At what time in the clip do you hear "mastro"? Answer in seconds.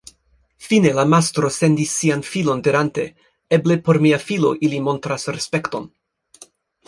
1.13-1.49